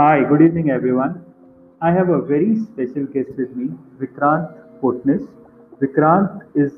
[0.00, 1.22] Hi, good evening, everyone.
[1.82, 3.66] I have a very special guest with me,
[4.00, 4.46] Vikrant
[4.80, 5.28] Potnis.
[5.78, 6.72] Vikrant is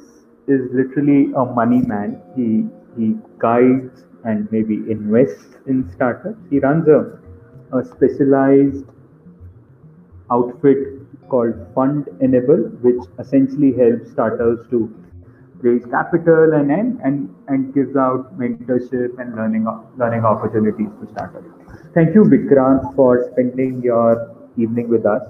[0.54, 2.16] is literally a money man.
[2.34, 2.48] He
[2.96, 6.50] he guides and maybe invests in startups.
[6.50, 6.98] He runs a,
[7.78, 8.90] a specialized
[10.32, 10.84] outfit
[11.28, 14.84] called Fund Enable, which essentially helps startups to
[15.60, 21.61] raise capital and and and, and gives out mentorship and learning learning opportunities to startups.
[21.94, 25.22] Thank you, Vikrant, for spending your evening with us.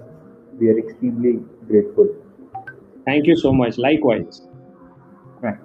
[0.59, 2.09] We are extremely grateful.
[3.05, 3.79] Thank you so much.
[3.79, 4.43] Likewise.
[5.41, 5.59] Right.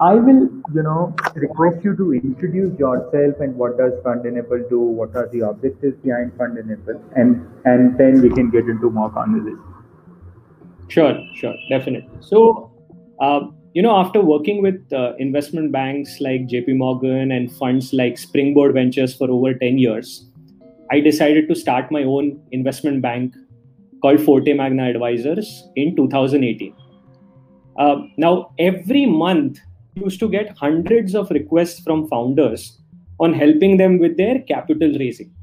[0.00, 4.80] I will, you know, request you to introduce yourself and what does Fund Enable do,
[4.80, 9.10] what are the objectives behind Fund Enable, and and then we can get into more
[9.10, 9.62] conversation.
[10.88, 12.08] Sure, sure, definitely.
[12.20, 12.70] So,
[13.20, 18.16] uh, you know, after working with uh, investment banks like JP Morgan and funds like
[18.16, 20.30] Springboard Ventures for over 10 years,
[20.90, 23.34] I decided to start my own investment bank
[24.00, 26.74] called Forte Magna Advisors in 2018.
[27.78, 29.58] Uh, now, every month,
[29.94, 32.80] used to get hundreds of requests from founders
[33.20, 35.35] on helping them with their capital raising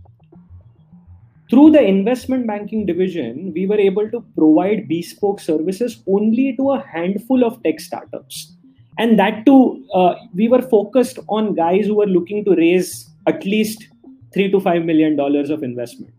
[1.54, 6.82] through the investment banking division, we were able to provide bespoke services only to a
[6.82, 8.56] handful of tech startups.
[8.98, 13.46] And that too, uh, we were focused on guys who were looking to raise at
[13.46, 13.88] least
[14.34, 16.12] three to five million dollars of investment.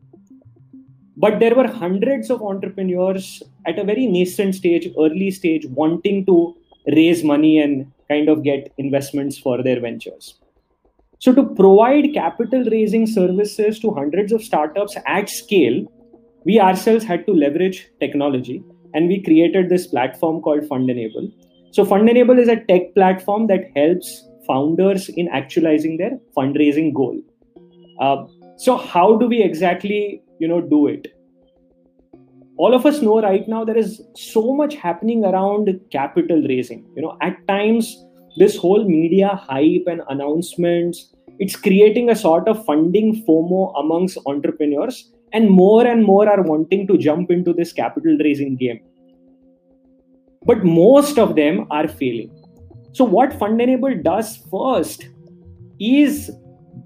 [1.17, 6.55] But there were hundreds of entrepreneurs at a very nascent stage, early stage, wanting to
[6.95, 10.39] raise money and kind of get investments for their ventures.
[11.19, 15.85] So, to provide capital raising services to hundreds of startups at scale,
[16.45, 18.63] we ourselves had to leverage technology
[18.93, 21.31] and we created this platform called Fund Enable.
[21.73, 27.21] So, Fund Enable is a tech platform that helps founders in actualizing their fundraising goal.
[28.01, 28.25] Uh,
[28.57, 31.09] so, how do we exactly, you know, do it?
[32.57, 36.87] All of us know right now there is so much happening around capital raising.
[36.95, 38.04] You know, at times
[38.37, 45.13] this whole media hype and announcements it's creating a sort of funding fomo amongst entrepreneurs
[45.33, 48.81] and more and more are wanting to jump into this capital raising game.
[50.47, 52.31] But most of them are failing.
[52.93, 55.09] So what fundenable does first
[55.81, 56.31] is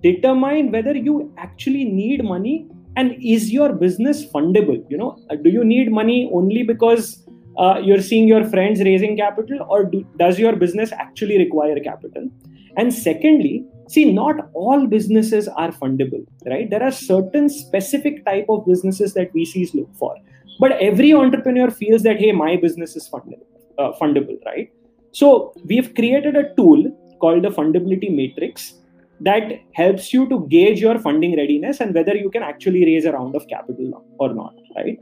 [0.03, 2.67] determine whether you actually need money
[2.97, 4.83] and is your business fundable?
[4.89, 7.28] You know do you need money only because
[7.59, 12.29] uh, you're seeing your friends raising capital or do, does your business actually require capital?
[12.77, 16.71] And secondly see not all businesses are fundable right?
[16.71, 20.15] There are certain specific type of businesses that vcs look for.
[20.61, 23.47] But every entrepreneur feels that hey my business is fundable
[23.79, 24.71] uh, fundable right?
[25.13, 26.85] So we've created a tool
[27.21, 28.75] called the fundability matrix
[29.21, 33.13] that helps you to gauge your funding readiness and whether you can actually raise a
[33.13, 34.99] round of capital or not right?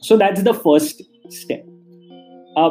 [0.00, 1.66] So that's the first step
[2.56, 2.70] uh,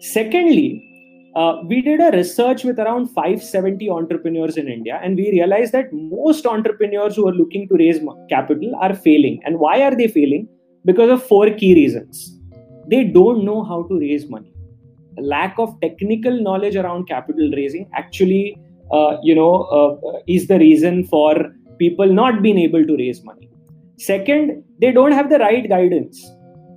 [0.00, 0.90] secondly,
[1.36, 5.92] uh, we did a research with around 570 entrepreneurs in India, and we realized that
[5.92, 9.40] most entrepreneurs who are looking to raise capital are failing.
[9.44, 10.48] And why are they failing?
[10.84, 12.38] Because of four key reasons.
[12.88, 14.52] They don't know how to raise money.
[15.18, 18.56] Lack of technical knowledge around capital raising actually,
[18.92, 23.50] uh, you know, uh, is the reason for people not being able to raise money.
[23.98, 26.24] Second, they don't have the right guidance.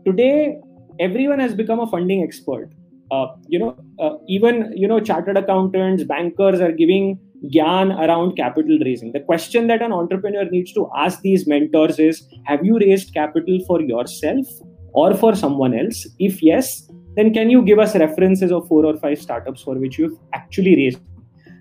[0.06, 0.60] Today,
[1.00, 2.70] everyone has become a funding expert.
[3.10, 7.18] Uh, you know uh, even you know chartered accountants bankers are giving
[7.54, 9.14] gyan around capital raising.
[9.14, 13.60] The question that an entrepreneur needs to ask these mentors is have you raised capital
[13.66, 14.46] for yourself
[14.94, 16.06] or for someone else?
[16.20, 19.98] If yes then can you give us references of four or five startups for which
[19.98, 21.00] you've actually raised?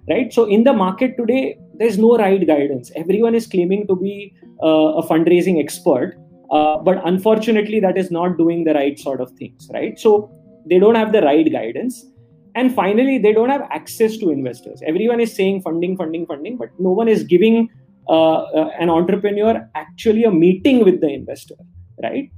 [0.08, 0.32] Right?
[0.32, 2.90] So in the market today there's no right guidance.
[2.96, 6.16] Everyone is claiming to be uh, a fundraising expert
[6.50, 9.98] uh, but unfortunately that is not doing the right sort of things right?
[9.98, 10.30] So
[10.68, 12.04] they don't have the right guidance.
[12.54, 14.80] And finally they don't have access to investors.
[14.86, 17.68] Everyone is saying funding funding funding but no one is giving
[18.08, 21.56] uh, uh, an entrepreneur actually a meeting with the investor
[22.02, 22.30] right?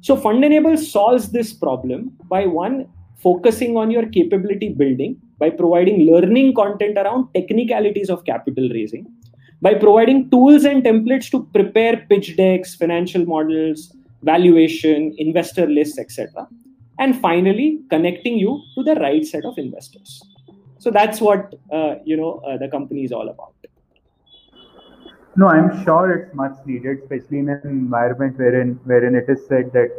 [0.00, 2.86] So fund enable solves this problem by one
[3.22, 9.06] focusing on your capability building by providing learning content around technicalities of capital raising
[9.62, 16.46] by providing tools and templates to prepare pitch decks, financial models, valuation, investor lists, etc.
[16.98, 20.22] And finally, connecting you to the right set of investors.
[20.78, 23.52] So that's what uh, you know uh, the company is all about.
[25.38, 29.72] No, I'm sure it's much needed, especially in an environment wherein wherein it is said
[29.72, 29.90] that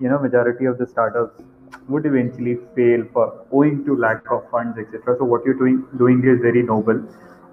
[0.00, 1.42] you know majority of the startups
[1.88, 5.16] would eventually fail for owing to lack of funds, etc.
[5.18, 7.02] So what you're doing doing is very noble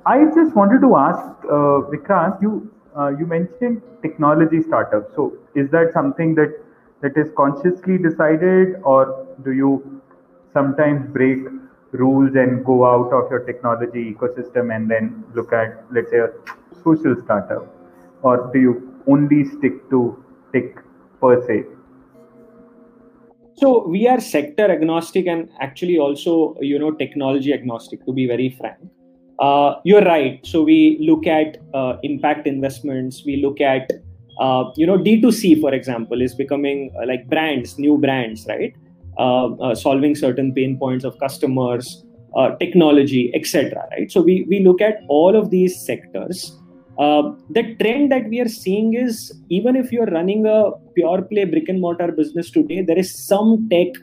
[0.06, 5.16] I just wanted to ask uh, Vikrant, you uh, you mentioned technology startups.
[5.16, 6.60] So is that something that
[7.02, 10.02] that is consciously decided, or do you
[10.54, 11.40] sometimes break
[11.92, 16.30] rules and go out of your technology ecosystem and then look at, let's say, a
[16.84, 17.68] social startup,
[18.24, 20.84] or do you only stick to tech
[21.20, 21.66] per se?
[23.56, 28.04] So we are sector agnostic and actually also, you know, technology agnostic.
[28.06, 28.80] To be very frank,
[29.42, 30.40] uh, you're right.
[30.46, 33.24] So we look at uh, impact investments.
[33.26, 33.92] We look at,
[34.40, 38.74] uh, you know, D2C, for example, is becoming uh, like brands, new brands, right?
[39.18, 42.06] Uh, uh, solving certain pain points of customers,
[42.60, 43.88] technology, etc.
[43.92, 44.12] Right.
[44.12, 46.58] So we we look at all of these sectors.
[47.56, 49.16] the trend that we are seeing is
[49.58, 50.58] even if you're running a
[50.96, 54.00] pure play brick and mortar business today, there is some tech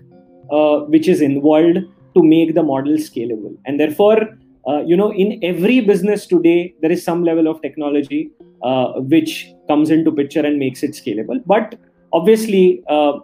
[0.95, 1.79] which is involved
[2.17, 4.19] to make the model scalable, and therefore
[4.67, 8.31] uh, you know in every business today there is some level of technology
[8.63, 11.41] uh, which comes into picture and makes it scalable.
[11.47, 11.79] But
[12.13, 13.21] obviously uh,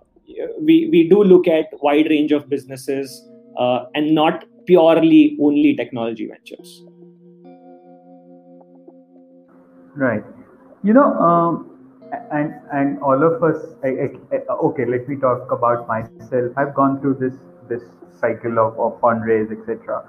[0.61, 3.29] we we do look at wide range of businesses
[3.59, 6.85] uh, and not purely only technology ventures.
[9.97, 10.25] Right.
[10.83, 11.71] You know um,
[12.31, 13.89] and and all of us I,
[14.33, 14.39] I,
[14.69, 16.53] okay let me talk about myself.
[16.57, 17.35] I've gone through this
[17.69, 17.83] this
[18.21, 20.05] cycle of, of fundraise etc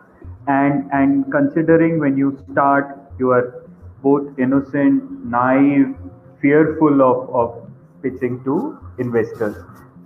[0.48, 3.66] and and considering when you start you are
[4.04, 5.96] both innocent naive
[6.42, 7.72] fearful of, of
[8.04, 9.56] pitching to investors.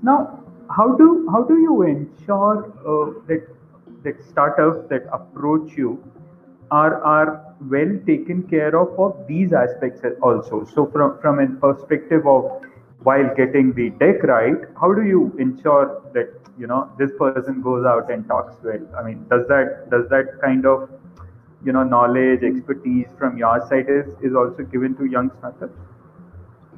[0.01, 0.39] Now
[0.69, 3.47] how do how do you ensure uh, that
[4.03, 6.01] that startups that approach you
[6.71, 10.65] are are well taken care of of these aspects also?
[10.73, 12.61] So from from a perspective of
[13.03, 17.85] while getting the deck right how do you ensure that you know this person goes
[17.85, 20.89] out and talks well i mean does that does that kind of
[21.65, 25.77] you know knowledge expertise from your side is is also given to young startups?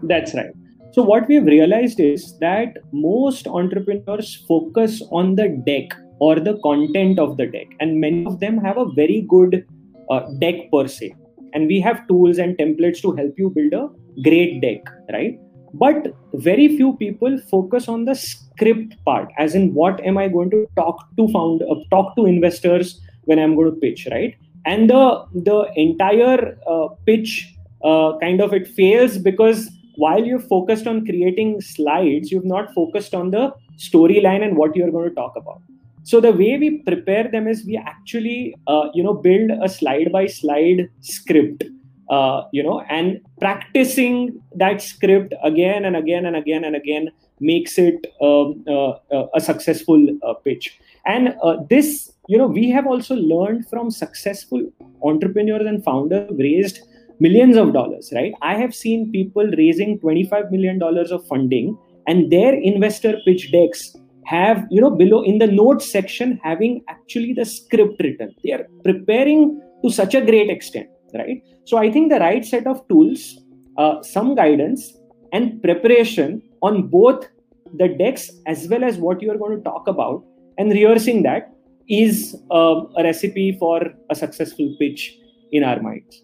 [0.04, 0.54] That's right.
[0.94, 7.19] So what we've realized is that most entrepreneurs focus on the deck or the content
[7.19, 9.66] of the deck and many of them have a very good
[10.10, 11.13] uh, deck per se.
[11.54, 13.89] And we have tools and templates to help you build a
[14.22, 14.81] great deck
[15.13, 15.39] right
[15.73, 20.50] but very few people focus on the script part as in what am i going
[20.50, 24.35] to talk to found uh, talk to investors when i'm going to pitch right?
[24.65, 30.85] And the the entire uh, pitch uh, kind of it fails because while you've focused
[30.85, 35.33] on creating slides you've not focused on the storyline and what you're going to talk
[35.35, 35.62] about.
[36.03, 40.12] So the way we prepare them is we actually uh, you know build a slide
[40.12, 41.63] by slide script
[42.12, 47.10] uh, you know and practicing that script again and again and again and again
[47.40, 50.80] makes it um, uh, uh, a successful uh, pitch.
[51.06, 54.62] And uh, this you know we have also learned from successful
[55.04, 56.81] entrepreneurs and founders raised
[57.19, 58.34] millions of dollars right?
[58.42, 63.96] I have seen people raising 25 million dollars of funding and their investor pitch decks
[64.25, 68.36] have you know below in the notes section having actually the script written.
[68.44, 71.44] They are preparing to such a great extent right?
[71.66, 73.38] So i think the right set of tools
[73.78, 74.94] uh, some guidance
[75.34, 77.28] and preparation on both
[77.75, 80.24] the decks as well as what you are going to talk about
[80.58, 81.54] and rehearsing that
[81.88, 85.18] is uh, a recipe for a successful pitch
[85.52, 86.24] in our minds.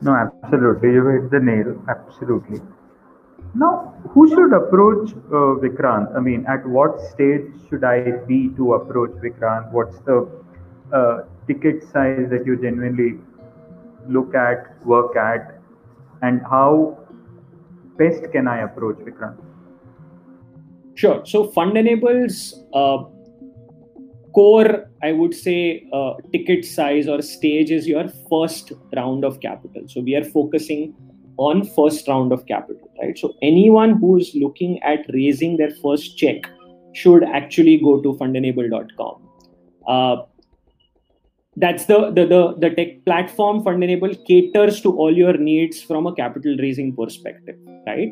[0.00, 0.92] No absolutely.
[0.92, 2.60] You hit the nail absolutely.
[3.54, 6.16] Now who should approach uh, vikrant?
[6.16, 9.70] I mean at what stage should i be to approach vikrant?
[9.72, 10.28] What's the
[10.92, 13.18] uh, ticket size that you genuinely
[14.08, 15.60] look at, work at,
[16.22, 16.98] and how
[17.98, 19.38] best can I approach Vikrant?
[20.94, 21.24] Sure.
[21.24, 23.04] So Fund Enable's uh,
[24.34, 29.82] core, I would say, uh, ticket size or stage is your first round of capital.
[29.88, 30.94] So we are focusing
[31.38, 33.18] on first round of capital, right?
[33.18, 36.42] So anyone who's looking at raising their first check
[36.92, 39.28] should actually go to fundenable.com.
[39.88, 40.22] Uh,
[41.56, 46.06] that's the, the the the tech platform fund enable caters to all your needs from
[46.06, 47.56] a capital raising perspective
[47.86, 48.10] right?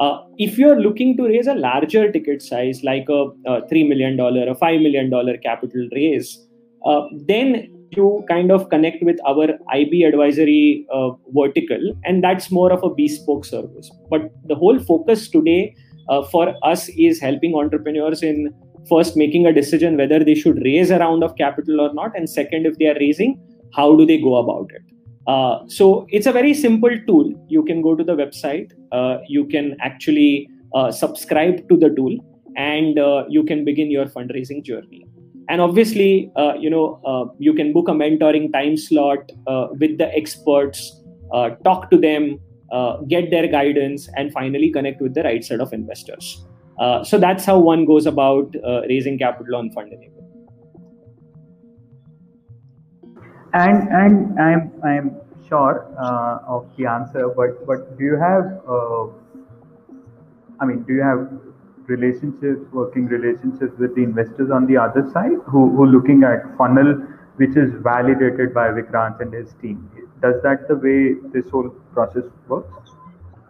[0.00, 4.18] Uh, if you're looking to raise a larger ticket size like a, a $3 million
[4.18, 6.46] a $5 million capital raise
[6.86, 12.72] uh, then you kind of connect with our ib advisory uh, vertical and that's more
[12.72, 13.90] of a bespoke service.
[14.10, 15.74] But the whole focus today
[16.08, 18.54] uh, for us is helping entrepreneurs in
[18.88, 22.28] first making a decision whether they should raise a round of capital or not and
[22.28, 23.40] second if they are raising
[23.74, 24.82] how do they go about it?
[25.26, 27.32] Uh, so it's a very simple tool.
[27.48, 28.72] You can go to the website.
[28.92, 32.16] Uh, you can actually uh, subscribe to the tool
[32.56, 35.04] and uh, you can begin your fundraising journey.
[35.50, 39.30] And obviously uh, you know uh, you can book a mentoring time slot
[39.78, 41.02] with the experts
[41.62, 42.40] talk to them,
[43.08, 46.46] get their guidance, and finally connect with the right set of investors.
[46.78, 50.24] Uh, so that's how one goes about uh, raising capital on Fund Enable.
[53.54, 58.60] And and I'm I'm sure uh, of the answer, but but do you have
[60.60, 61.30] I mean, do you have
[61.86, 66.94] relationships, working relationships with the investors on the other side who who looking at funnel
[67.36, 69.90] which is validated by Vikrant and his team?
[70.20, 72.97] Does that the way this whole process works?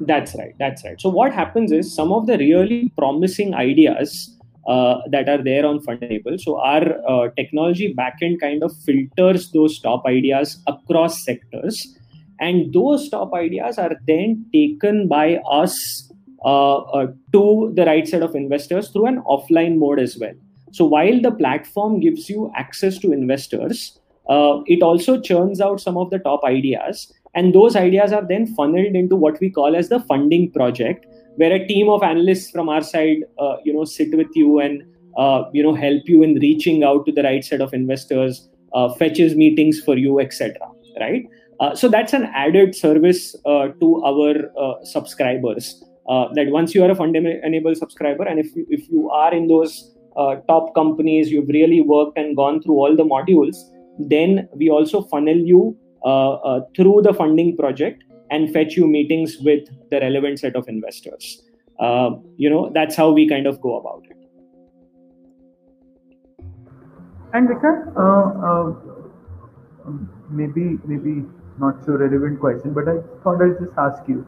[0.00, 0.54] That's right.
[0.58, 1.00] That's right.
[1.00, 4.34] So what happens is some of the really promising ideas
[4.68, 6.38] uh, that are there on Fundable.
[6.38, 11.96] So our uh, technology backend kind of filters those top ideas across sectors,
[12.38, 16.12] and those top ideas are then taken by us
[16.44, 20.34] uh, uh to the right set of investors through an offline mode as well.
[20.72, 25.96] So while the platform gives you access to investors, uh, it also churns out some
[25.96, 29.88] of the top ideas and those ideas are then funneled into what we call as
[29.88, 31.06] the funding project
[31.40, 34.82] where a team of analysts from our side uh, you know sit with you and
[35.16, 38.88] uh, you know help you in reaching out to the right set of investors uh,
[38.94, 40.56] fetches meetings for you etc
[41.00, 41.28] right?
[41.60, 45.84] Uh, so that's an added service uh, to our uh, subscribers
[46.34, 49.48] that once you are a fund enabled subscriber and if you, if you are in
[49.48, 49.94] those
[50.48, 53.58] top companies you've really worked and gone through all the modules
[54.14, 55.76] then we also funnel you
[56.76, 61.42] through the funding project and fetch you meetings with the relevant set of investors.
[61.80, 64.16] Uh, you know, that's how we kind of go about it.
[67.32, 68.72] And Vikrant, uh,
[70.30, 71.24] maybe maybe
[71.58, 74.26] not so relevant question, but I thought I'll just ask you.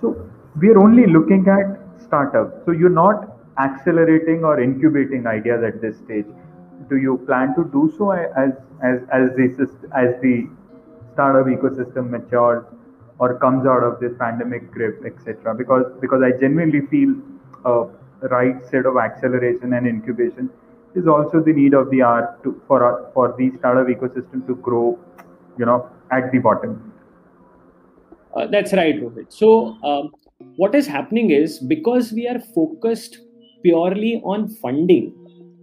[0.00, 0.30] So
[0.60, 2.64] we are only looking at startups.
[2.64, 6.26] So you're not accelerating or incubating ideas at this stage.
[6.90, 8.52] Do you plan to do so as
[8.82, 9.46] as as the
[9.96, 10.48] as the
[11.14, 12.64] startup ecosystem matures
[13.18, 15.54] or comes out of this pandemic grip, etc.
[15.54, 17.14] Because because I genuinely feel
[17.64, 20.50] a right set of acceleration and incubation
[20.94, 24.98] is also the need of the hour to for for the startup ecosystem to grow,
[25.58, 26.92] you know, at the bottom.
[28.34, 29.32] Uh, that's right, Rohit.
[29.32, 30.12] So um,
[30.56, 33.18] what is happening is because we are focused
[33.62, 35.14] purely on funding.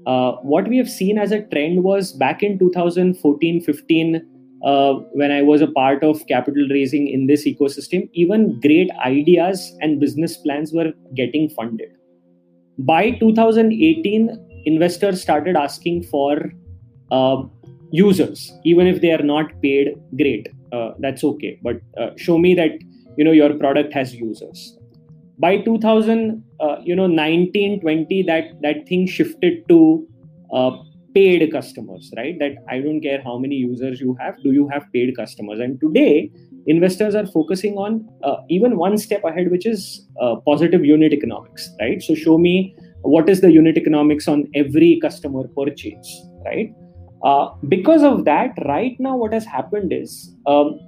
[0.05, 4.30] Uh, what we have seen as a trend was back in 2014 15
[4.63, 9.75] uh, when I was a part of capital raising in this ecosystem, even great ideas
[9.81, 11.89] and business plans were getting funded.
[12.77, 16.51] By 2018, investors started asking for
[17.11, 17.43] uh,
[17.91, 19.95] users, even if they are not paid.
[20.17, 22.71] Great, uh, that's okay, but uh, show me that
[23.17, 24.77] you know your product has users.
[25.39, 30.07] By 2000, uh, you know, 19, 20, that that thing shifted to
[30.53, 30.77] uh,
[31.13, 32.37] paid customers right?
[32.39, 35.59] That i don't care how many users you have do you have paid customers?
[35.59, 36.31] And today
[36.67, 41.69] investors are focusing on uh, even one step ahead which is uh, positive unit economics
[41.79, 42.01] right?
[42.01, 46.73] So show me what is the unit economics on every customer purchase right?
[47.23, 50.79] Uh, because of that right now what has happened is um,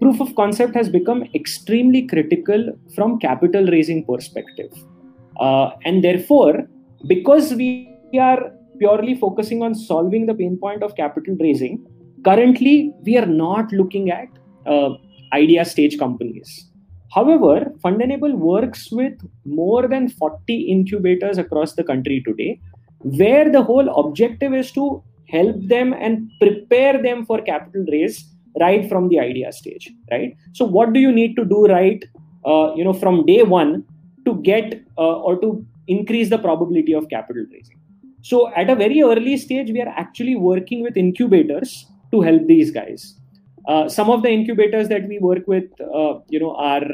[0.00, 4.72] proof of concept has become extremely critical from capital raising perspective.
[5.40, 6.68] Uh, and therefore
[7.06, 11.84] because we are purely focusing on solving the pain point of capital raising,
[12.24, 14.28] currently we are not looking at
[14.66, 14.90] uh,
[15.32, 16.70] idea stage companies.
[17.14, 19.14] However, Fund Enable works with
[19.44, 22.60] more than 40 incubators across the country today,
[22.98, 28.24] where the whole objective is to help them and prepare them for capital raise
[28.60, 29.90] right from the idea stage.
[30.10, 30.36] Right.
[30.52, 32.04] So, what do you need to do right?
[32.44, 33.84] Uh, you know, from day one
[34.24, 37.78] to get uh, or to increase the probability of capital raising.
[38.24, 42.70] So at a very early stage, we are actually working with incubators to help these
[42.70, 43.20] guys.
[43.68, 46.86] Uh, some of the incubators that we work with, uh, you know, are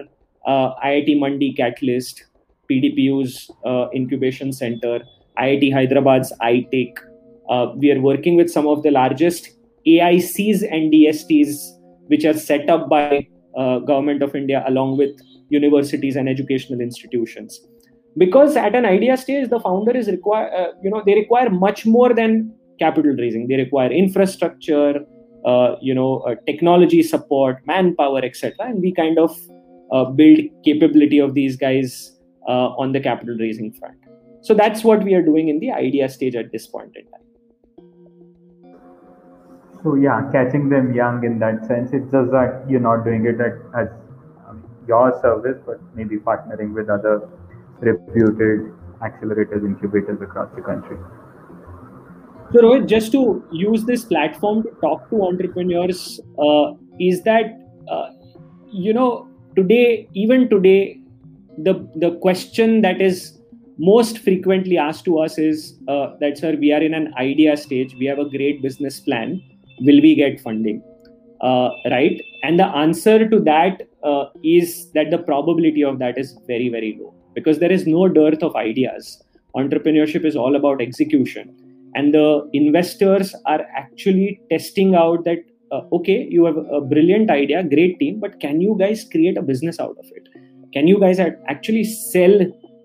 [0.44, 2.24] uh, IIT Mandi Catalyst,
[2.68, 5.02] PDPU's uh, incubation center,
[5.38, 6.98] IIT Hyderabad's iTech.
[7.48, 9.50] Uh, we are working with some of the largest
[9.86, 13.24] AICs and DSTs, which are set up by
[13.56, 15.10] uh, government of India along with
[15.48, 17.60] universities and educational institutions
[18.16, 21.86] because at an idea stage the founder is require uh, you know they require much
[21.86, 23.46] more than capital raising.
[23.46, 25.04] They require infrastructure
[25.44, 29.38] uh, you know uh, technology support manpower etc and we kind of
[29.92, 32.16] uh, build capability of these guys
[32.48, 33.96] uh, on the capital raising front.
[34.42, 37.20] So that's what we are doing in the idea stage at this point in time.
[39.82, 43.40] So yeah catching them young in that sense it's just that you're not doing it
[43.40, 43.88] at, as
[44.46, 47.28] um, your service but maybe partnering with other
[47.80, 48.72] reputed
[49.02, 50.96] accelerators, incubators across the country.
[52.52, 58.10] So, Rohit, just to use this platform to talk to entrepreneurs, uh, is that uh,
[58.70, 61.00] you know, today, even today,
[61.58, 63.38] the the question that is
[63.78, 67.94] most frequently asked to us is uh, that, sir, we are in an idea stage.
[67.98, 69.42] We have a great business plan.
[69.80, 70.82] Will we get funding?
[71.40, 72.20] Uh, right?
[72.42, 76.98] And the answer to that uh, is that the probability of that is very, very
[77.00, 79.22] low because there is no dearth of ideas.
[79.56, 81.54] Entrepreneurship is all about execution.
[81.94, 85.38] And the investors are actually testing out that,
[85.72, 89.42] uh, okay, you have a brilliant idea, great team, but can you guys create a
[89.42, 90.28] business out of it?
[90.72, 92.40] Can you guys actually sell,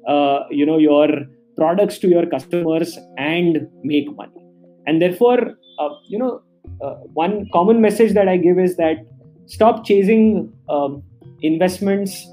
[0.08, 1.08] uh, you know, your
[1.56, 4.44] products to your customers and make money?
[4.88, 6.42] And therefore, uh, you know,
[6.82, 8.98] uh, one common message that I give is that
[9.46, 11.04] stop chasing um,
[11.42, 12.26] investments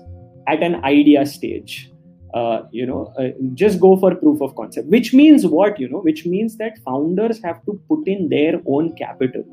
[0.48, 1.91] at an idea stage.
[2.34, 4.88] Uh, you know, uh, just go for proof of concept.
[4.88, 5.78] Which means what?
[5.78, 9.44] You know, which means that founders have to put in their own capital.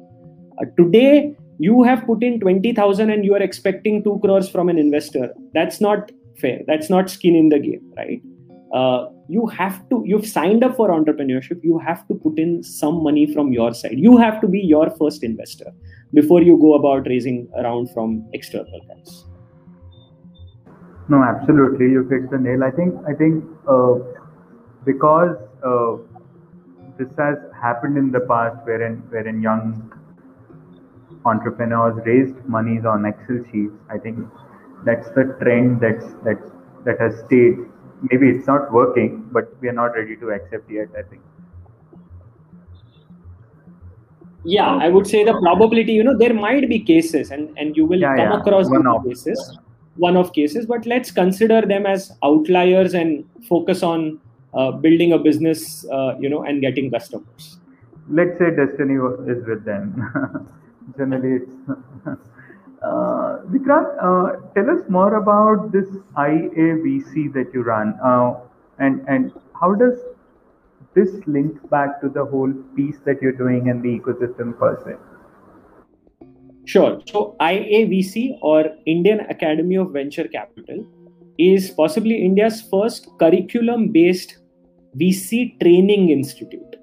[0.61, 4.69] Uh, today, you have put in twenty thousand and you are expecting two crores from
[4.69, 5.33] an investor.
[5.53, 6.61] That's not fair.
[6.67, 8.21] That's not skin in the game, right?
[8.73, 13.01] Uh, you have to you've signed up for entrepreneurship you have to put in some
[13.03, 15.71] money from your side you have to be your first investor
[16.13, 19.25] before you go about raising around from external guys
[21.09, 23.95] no absolutely you hit the nail i think i think uh,
[24.85, 25.35] because
[25.71, 25.97] uh,
[26.97, 29.63] this has happened in the past wherein wherein young
[31.25, 34.17] entrepreneurs raised monies on excel sheets i think
[34.85, 37.59] that's the trend that's that's that has stayed
[38.01, 40.87] maybe it's not working, but we are not ready to accept yet.
[40.97, 41.21] I think.
[44.45, 45.93] Yeah, I would say the probability.
[45.93, 48.39] You know, there might be cases, and and you will yeah, come yeah.
[48.39, 48.69] across
[49.05, 49.57] cases,
[49.99, 50.65] one of cases.
[50.65, 54.19] But let's consider them as outliers and focus on
[54.53, 55.85] uh, building a business.
[55.91, 57.57] Uh, you know, and getting customers.
[58.09, 58.95] Let's say destiny
[59.27, 60.49] is with them.
[60.97, 61.55] Generally, it's.
[62.81, 65.85] Uh, Vikrant, uh, tell us more about this
[66.15, 68.35] IAVC that you run, uh,
[68.77, 69.99] and and how does
[70.93, 74.95] this link back to the whole piece that you're doing in the ecosystem per se?
[76.69, 77.01] Sure.
[77.07, 80.85] So IAVC or Indian Academy of Venture Capital
[81.39, 84.37] is possibly India's first curriculum-based
[84.95, 86.75] VC training institute.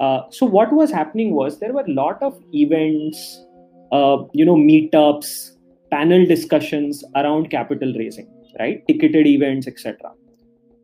[0.00, 3.44] Uh, so what was happening was there were a lot of events
[3.92, 5.50] uh, you know meetups
[5.90, 10.10] panel discussions around capital raising right ticketed events etc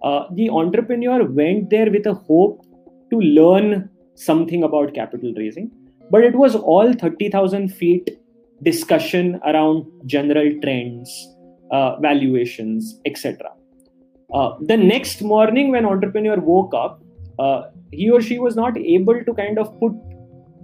[0.05, 2.65] uh, the entrepreneur went there with a hope
[3.11, 5.71] to learn something about capital raising
[6.11, 8.11] but it was all 30000 feet
[8.63, 11.11] discussion around general trends
[11.71, 13.51] uh, valuations etc
[14.35, 17.03] uh, the next morning when entrepreneur woke up
[17.39, 19.93] uh, he or she was not able to kind of put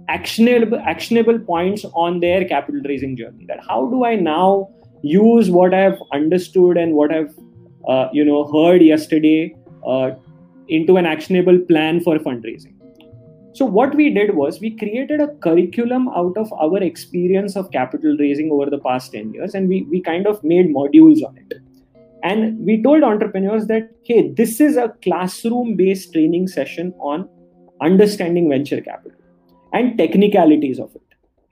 [0.09, 3.45] actionable actionable points on their capital raising journey.
[3.47, 4.69] That how do i now
[5.03, 7.33] use what i've understood and what i've
[7.87, 9.55] uh, you know heard yesterday
[9.85, 10.11] uh,
[10.67, 12.73] into an actionable plan for fundraising
[13.57, 18.15] so what we did was we created a curriculum out of our experience of capital
[18.19, 21.53] raising over the past 10 years and we, we kind of made modules on it
[22.23, 27.27] and we told entrepreneurs that hey this is a classroom based training session on
[27.81, 29.17] understanding venture capital
[29.73, 31.01] and technicalities of it.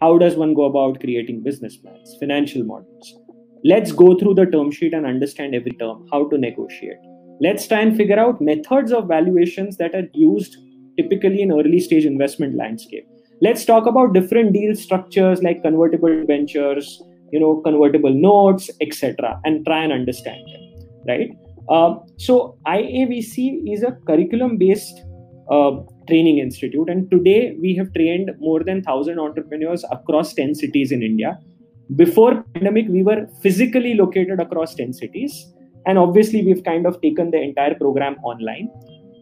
[0.02, 3.20] How does one go about creating business plans, financial models?
[3.64, 6.98] Let's go through the term sheet and understand every term, how to negotiate.
[7.42, 10.58] Let's try and figure out methods of valuations that are used
[10.98, 13.08] typically in early stage investment landscape.
[13.42, 19.66] Let's talk about different deal structures like convertible ventures, you know, convertible notes, etc., and
[19.66, 20.62] try and understand them.
[21.08, 21.30] Right.
[21.70, 25.02] Uh, so IAVC is a curriculum-based
[25.52, 25.72] uh,
[26.08, 31.04] training institute and today we have trained more than 1000 entrepreneurs across 10 cities in
[31.04, 31.38] india
[31.96, 35.54] before pandemic we were physically located across 10 cities
[35.86, 38.70] and obviously we've kind of taken the entire program online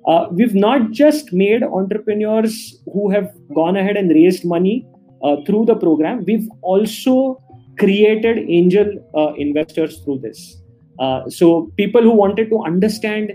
[0.08, 4.86] uh, we've not just made entrepreneurs who have gone ahead and raised money
[5.24, 7.42] uh, through the program we've also
[7.78, 10.62] created angel uh, investors through this.
[11.00, 13.34] Uh, so people who wanted to understand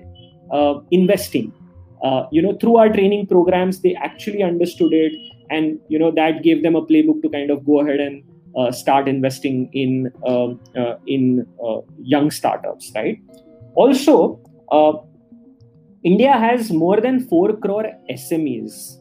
[0.52, 1.52] uh, investing
[2.04, 5.12] uh, you know through our training programs they actually understood it
[5.50, 8.22] and you know that gave them a playbook to kind of go ahead and
[8.74, 10.61] start investing in um,
[11.07, 11.46] in
[11.98, 13.20] young startups right?
[13.74, 14.40] Also
[16.05, 18.99] india has more than 4 crore smes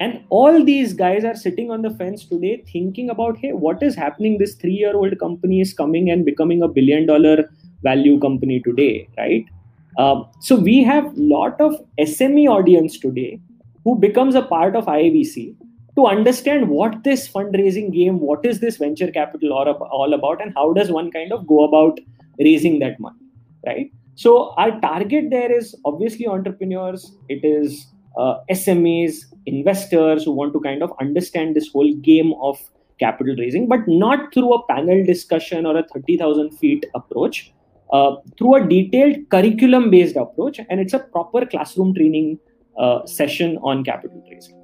[0.00, 3.94] and all these guys are sitting on the fence today thinking about hey what is
[3.94, 4.38] happening?
[4.38, 7.50] This 3 year old company is coming and becoming a billion dollar
[7.82, 9.44] value company today right?
[9.98, 13.40] Um, so we have lot of SME audience today
[13.84, 15.54] who becomes a part of IAVC
[15.96, 20.72] to understand what this fundraising game, what is this venture capital all about, and how
[20.72, 21.98] does one kind of go about
[22.38, 23.18] raising that money,
[23.66, 23.90] right?
[24.20, 27.16] So our target there is obviously entrepreneurs.
[27.30, 27.86] It is
[28.18, 29.14] uh, SMEs,
[29.46, 32.58] investors who want to kind of understand this whole game of
[32.98, 37.54] capital raising, but not through a panel discussion or a 30,000 feet approach,
[37.94, 40.60] uh, through a detailed curriculum based approach.
[40.68, 42.38] And it's a proper classroom training
[42.78, 44.62] uh, session on capital raising.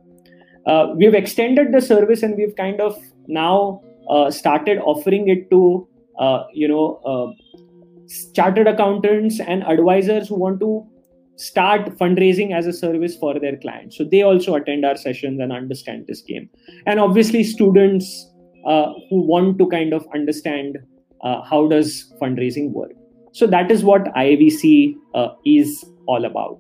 [0.67, 2.95] Uh, we've extended the service and we've kind of
[3.27, 5.89] now uh, started offering it to,
[6.19, 7.35] uh, you know,
[8.35, 10.87] chartered accountants and advisors who want to
[11.37, 13.97] start fundraising as a service for their clients.
[13.97, 16.49] So they also attend our sessions and understand this game.
[16.87, 18.31] And obviously, students
[18.67, 20.79] uh, who want to kind of understand
[21.23, 22.93] uh, how does fundraising work.
[23.33, 26.59] So that is what IAVC uh, is all about.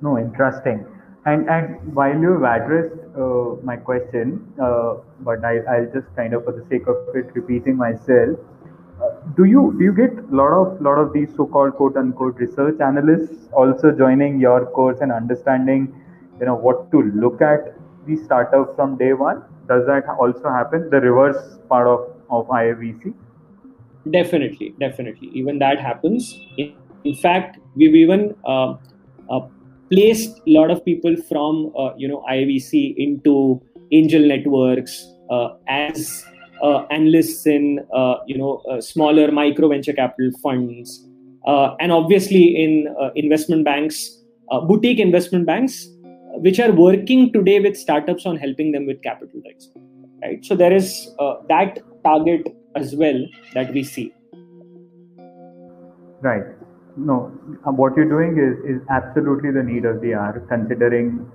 [0.00, 0.86] No, interesting.
[1.24, 6.44] And and while you've addressed uh, my question, uh, but I, I'll just kind of,
[6.44, 8.38] for the sake of it, repeating myself
[9.36, 12.80] do you do you get a lot of lot of these so-called quote unquote research
[12.80, 15.94] analysts also joining your course and understanding
[16.40, 17.74] you know what to look at
[18.06, 19.42] the startup from day one?
[19.68, 23.14] Does that also happen the reverse part of of IAVC
[24.10, 25.28] definitely definitely.
[25.32, 26.34] Even that happens.
[26.58, 28.74] In, in fact we've even uh,
[29.30, 29.40] uh,
[29.90, 36.24] placed a lot of people from uh, you know IAVC into angel networks uh, as
[36.62, 41.04] Uh, analysts in uh, you know uh, smaller micro venture capital funds,
[41.44, 44.22] uh, and obviously in uh, investment banks,
[44.68, 45.88] boutique investment banks,
[46.36, 49.72] which are working today with startups on helping them with capital raising.
[50.22, 50.44] Right.
[50.44, 51.10] So there is
[51.48, 52.46] that target
[52.76, 53.20] as well
[53.54, 54.14] that we see.
[56.20, 56.44] Right.
[56.96, 57.32] No,
[57.64, 61.28] what you're doing is is absolutely the need of the hour, considering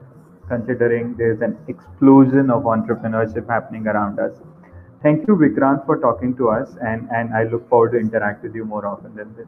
[0.48, 4.32] considering there's an explosion of entrepreneurship happening around us.
[5.04, 8.56] Thank you, Vikrant, for talking to us, and, and I look forward to interact with
[8.56, 9.48] you more often than this.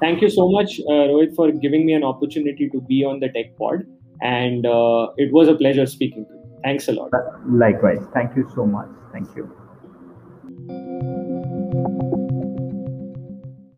[0.00, 3.28] Thank you so much, uh, Rohit, for giving me an opportunity to be on the
[3.28, 3.84] Tech Pod,
[4.22, 6.60] and uh, it was a pleasure speaking to you.
[6.64, 7.10] Thanks a lot.
[7.46, 8.00] Likewise.
[8.14, 8.88] Thank you so much.
[9.12, 9.59] Thank you.